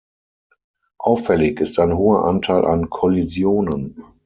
[0.97, 4.03] Auffällig ist ein hoher Anteil an Kollisionen.